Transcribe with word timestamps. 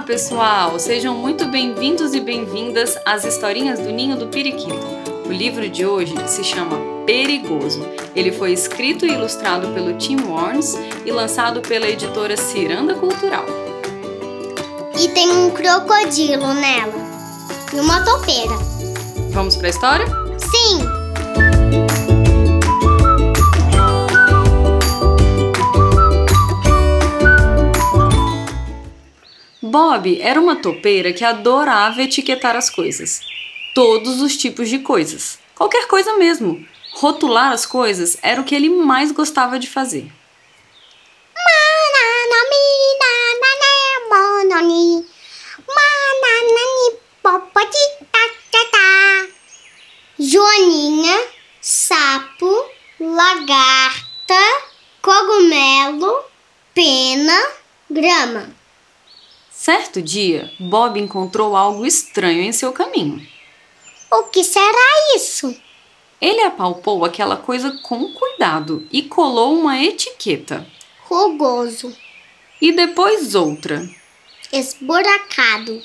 Olá, 0.00 0.06
pessoal! 0.06 0.78
Sejam 0.78 1.14
muito 1.14 1.44
bem-vindos 1.48 2.14
e 2.14 2.20
bem-vindas 2.20 2.96
às 3.04 3.22
historinhas 3.22 3.78
do 3.78 3.90
Ninho 3.90 4.16
do 4.16 4.28
Periquito. 4.28 4.80
O 5.26 5.30
livro 5.30 5.68
de 5.68 5.84
hoje 5.84 6.14
se 6.26 6.42
chama 6.42 6.78
Perigoso. 7.04 7.86
Ele 8.16 8.32
foi 8.32 8.52
escrito 8.52 9.04
e 9.04 9.10
ilustrado 9.10 9.68
pelo 9.74 9.92
Tim 9.98 10.16
Warnes 10.22 10.74
e 11.04 11.12
lançado 11.12 11.60
pela 11.60 11.86
editora 11.86 12.34
Ciranda 12.34 12.94
Cultural. 12.94 13.44
E 14.98 15.08
tem 15.08 15.30
um 15.30 15.50
crocodilo 15.50 16.54
nela. 16.54 16.94
E 17.74 17.78
uma 17.78 18.02
topeira. 18.02 18.56
Vamos 19.32 19.54
para 19.54 19.66
a 19.66 19.70
história? 19.70 20.06
Sim! 20.38 20.89
Bob 29.80 30.20
era 30.20 30.38
uma 30.38 30.56
topeira 30.56 31.10
que 31.10 31.24
adorava 31.24 32.02
etiquetar 32.02 32.54
as 32.54 32.68
coisas. 32.68 33.22
Todos 33.74 34.20
os 34.20 34.36
tipos 34.36 34.68
de 34.68 34.80
coisas. 34.80 35.38
Qualquer 35.56 35.86
coisa 35.86 36.18
mesmo. 36.18 36.62
Rotular 36.92 37.50
as 37.50 37.64
coisas 37.64 38.18
era 38.20 38.42
o 38.42 38.44
que 38.44 38.54
ele 38.54 38.68
mais 38.68 39.10
gostava 39.10 39.58
de 39.58 39.70
fazer. 39.70 40.12
Joaninha, 50.18 51.18
sapo, 51.58 52.66
lagarta, 53.00 54.42
cogumelo, 55.00 56.22
pena, 56.74 57.48
grama. 57.88 58.59
Certo 59.62 60.00
dia, 60.00 60.50
Bob 60.58 60.98
encontrou 60.98 61.54
algo 61.54 61.84
estranho 61.84 62.40
em 62.40 62.50
seu 62.50 62.72
caminho. 62.72 63.20
O 64.10 64.22
que 64.22 64.42
será 64.42 65.14
isso? 65.14 65.54
Ele 66.18 66.40
apalpou 66.44 67.04
aquela 67.04 67.36
coisa 67.36 67.78
com 67.82 68.10
cuidado 68.10 68.88
e 68.90 69.02
colou 69.02 69.54
uma 69.60 69.78
etiqueta. 69.78 70.66
Rugoso. 71.02 71.94
E 72.58 72.72
depois 72.72 73.34
outra. 73.34 73.86
Esburacado. 74.50 75.82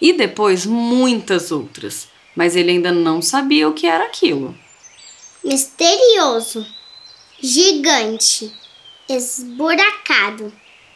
E 0.00 0.14
depois 0.14 0.64
muitas 0.64 1.52
outras. 1.52 2.08
Mas 2.34 2.56
ele 2.56 2.70
ainda 2.70 2.90
não 2.90 3.20
sabia 3.20 3.68
o 3.68 3.74
que 3.74 3.86
era 3.86 4.04
aquilo. 4.04 4.56
Misterioso. 5.44 6.66
Gigante. 7.38 8.50
Esburacado. 9.06 10.50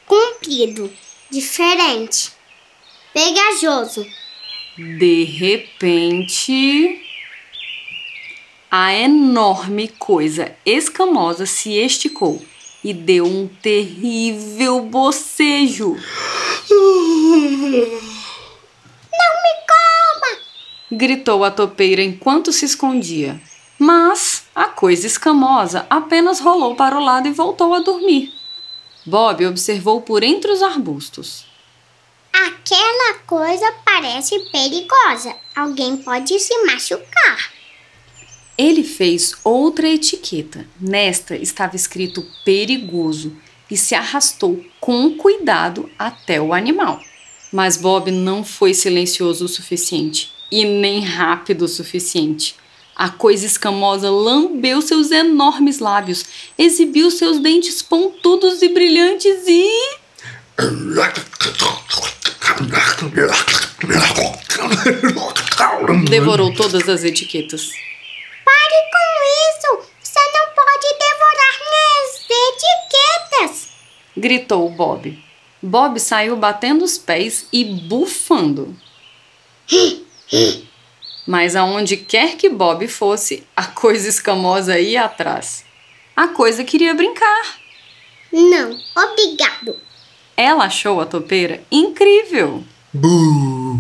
Comprido 0.07 0.91
diferente, 1.33 2.31
pegajoso. 3.15 4.07
De 4.77 5.25
repente, 5.25 7.03
a 8.71 8.93
enorme 8.93 9.89
coisa 9.89 10.55
escamosa 10.65 11.47
se 11.47 11.73
esticou 11.73 12.45
e 12.85 12.93
deu 12.93 13.25
um 13.25 13.49
terrível 13.49 14.81
bocejo. 14.81 15.97
Não 16.71 16.81
me 19.43 19.55
coma! 19.67 20.39
gritou 20.91 21.45
a 21.45 21.51
topeira 21.51 22.03
enquanto 22.03 22.53
se 22.53 22.67
escondia. 22.67 23.41
Mas 23.79 24.45
a 24.55 24.67
coisa 24.67 25.07
escamosa 25.07 25.87
apenas 25.89 26.41
rolou 26.41 26.75
para 26.77 26.97
o 26.97 27.03
lado 27.03 27.27
e 27.27 27.33
voltou 27.33 27.75
a 27.75 27.81
dormir. 27.81 28.42
Bob 29.05 29.45
observou 29.47 30.01
por 30.01 30.23
entre 30.23 30.51
os 30.53 30.63
arbustos. 30.63 31.45
Aquela 32.33 33.19
coisa 33.27 33.73
parece 33.85 34.39
perigosa. 34.51 35.35
Alguém 35.55 35.97
pode 35.97 36.39
se 36.39 36.57
machucar. 36.65 37.53
Ele 38.57 38.85
fez 38.85 39.35
outra 39.43 39.89
etiqueta. 39.89 40.67
Nesta 40.81 41.37
estava 41.37 41.75
escrito 41.75 42.25
perigoso 42.45 43.37
e 43.71 43.77
se 43.77 43.95
arrastou 43.95 44.65
com 44.81 45.17
cuidado 45.17 45.91
até 45.99 46.41
o 46.41 46.53
animal. 46.53 47.01
Mas 47.53 47.77
Bob 47.77 48.11
não 48.11 48.45
foi 48.45 48.73
silencioso 48.73 49.47
o 49.47 49.49
suficiente 49.49 50.33
e 50.51 50.65
nem 50.65 51.01
rápido 51.01 51.63
o 51.63 51.69
suficiente. 51.69 52.55
A 52.95 53.09
coisa 53.09 53.47
escamosa 53.47 54.11
lambeu 54.11 54.83
seus 54.83 55.11
enormes 55.11 55.79
lábios, 55.79 56.25
exibiu 56.59 57.11
seus 57.11 57.39
dentes 57.39 57.81
pontudos 57.83 58.22
e 58.43 58.69
brilhantes 58.69 59.47
e. 59.47 59.99
Devorou 66.09 66.53
todas 66.55 66.89
as 66.89 67.05
etiquetas. 67.05 67.71
Pare 68.45 68.79
com 68.91 69.07
isso! 69.49 69.89
Você 70.03 70.21
não 70.35 70.47
pode 70.55 70.89
devorar 70.99 71.55
minhas 71.71 72.11
etiquetas! 72.51 73.69
Gritou 74.17 74.69
Bob. 74.71 75.23
Bob 75.63 76.01
saiu 76.01 76.37
batendo 76.37 76.85
os 76.85 76.99
pés 76.99 77.47
e 77.53 77.65
bufando. 77.65 78.77
Mas 81.25 81.55
aonde 81.55 81.97
quer 81.97 82.37
que 82.37 82.49
Bob 82.49 82.89
fosse, 82.89 83.47
a 83.57 83.67
coisa 83.67 84.09
escamosa 84.09 84.81
ia 84.81 85.05
atrás. 85.05 85.65
A 86.17 86.29
coisa 86.29 86.65
queria 86.65 86.93
brincar. 86.95 87.62
Não, 88.33 88.79
obrigado. 88.97 89.77
Ela 90.37 90.65
achou 90.65 91.01
a 91.01 91.07
topeira 91.07 91.63
incrível. 91.71 92.65
Buh. 92.93 93.79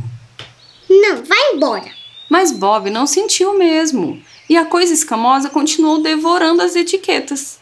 Não, 0.89 1.25
vai 1.25 1.55
embora. 1.55 1.91
Mas 2.29 2.53
Bob 2.53 2.91
não 2.91 3.07
sentiu 3.07 3.57
mesmo. 3.57 4.23
E 4.49 4.57
a 4.57 4.65
coisa 4.65 4.93
escamosa 4.93 5.49
continuou 5.49 6.03
devorando 6.03 6.63
as 6.63 6.77
etiquetas. 6.77 7.59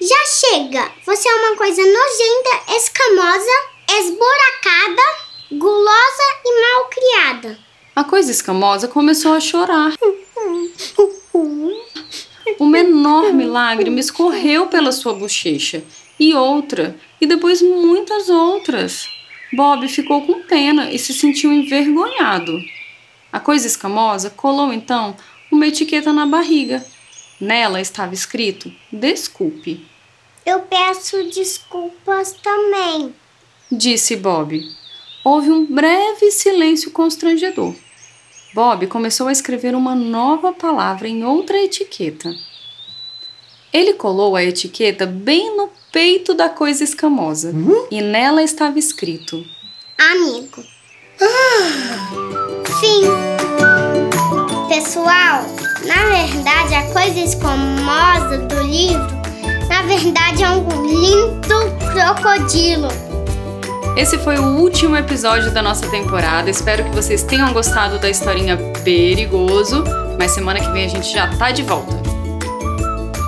Já 0.00 0.26
chega! 0.26 0.90
Você 1.06 1.28
é 1.28 1.34
uma 1.34 1.56
coisa 1.56 1.82
nojenta, 1.82 2.72
escamosa 2.76 3.74
esburacada, 3.90 5.02
gulosa 5.52 6.22
e 6.44 6.60
mal 6.60 6.90
criada. 6.90 7.58
A 7.94 8.04
coisa 8.04 8.30
escamosa 8.30 8.88
começou 8.88 9.34
a 9.34 9.40
chorar. 9.40 9.92
Uma 12.58 12.78
enorme 12.78 13.44
lágrima 13.44 14.00
escorreu 14.00 14.66
pela 14.66 14.92
sua 14.92 15.14
bochecha, 15.14 15.82
e 16.18 16.34
outra, 16.34 16.96
e 17.20 17.26
depois 17.26 17.60
muitas 17.60 18.28
outras. 18.28 19.08
Bob 19.52 19.88
ficou 19.88 20.22
com 20.22 20.42
pena 20.42 20.90
e 20.90 20.98
se 20.98 21.12
sentiu 21.12 21.52
envergonhado. 21.52 22.58
A 23.32 23.40
coisa 23.40 23.66
escamosa 23.66 24.30
colou 24.30 24.72
então 24.72 25.16
uma 25.50 25.66
etiqueta 25.66 26.12
na 26.12 26.26
barriga. 26.26 26.84
Nela 27.40 27.80
estava 27.80 28.14
escrito: 28.14 28.72
Desculpe. 28.92 29.84
Eu 30.46 30.60
peço 30.60 31.24
desculpas 31.30 32.32
também 32.32 33.12
disse 33.70 34.16
Bob. 34.16 34.60
Houve 35.24 35.50
um 35.50 35.64
breve 35.64 36.30
silêncio 36.30 36.90
constrangedor. 36.90 37.74
Bob 38.54 38.86
começou 38.86 39.26
a 39.26 39.32
escrever 39.32 39.74
uma 39.74 39.96
nova 39.96 40.52
palavra 40.52 41.08
em 41.08 41.24
outra 41.24 41.58
etiqueta. 41.58 42.32
Ele 43.72 43.94
colou 43.94 44.36
a 44.36 44.44
etiqueta 44.44 45.04
bem 45.04 45.56
no 45.56 45.68
peito 45.90 46.32
da 46.34 46.48
coisa 46.48 46.84
escamosa 46.84 47.50
uhum. 47.50 47.88
e 47.90 48.00
nela 48.00 48.44
estava 48.44 48.78
escrito: 48.78 49.44
Amigo. 49.98 50.62
Ah. 51.20 52.10
Fim. 52.78 53.02
Pessoal, 54.68 55.42
na 55.84 56.06
verdade, 56.06 56.74
a 56.76 56.92
coisa 56.92 57.18
escamosa 57.18 58.38
do 58.38 58.62
livro, 58.62 59.20
na 59.68 59.82
verdade, 59.82 60.44
é 60.44 60.50
um 60.50 60.86
lindo 60.86 61.56
crocodilo 61.92 63.03
esse 63.96 64.18
foi 64.18 64.38
o 64.38 64.56
último 64.56 64.96
episódio 64.96 65.52
da 65.52 65.62
nossa 65.62 65.88
temporada. 65.88 66.50
Espero 66.50 66.84
que 66.84 66.90
vocês 66.90 67.22
tenham 67.22 67.52
gostado 67.52 67.98
da 67.98 68.10
historinha 68.10 68.56
Perigoso. 68.82 69.84
Mas 70.18 70.32
semana 70.32 70.60
que 70.60 70.68
vem 70.70 70.84
a 70.84 70.88
gente 70.88 71.12
já 71.12 71.28
tá 71.36 71.50
de 71.50 71.62
volta. 71.62 71.94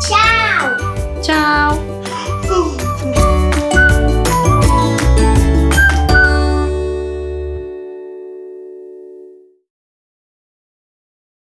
Tchau! 0.01 1.23
Tchau! 1.23 2.87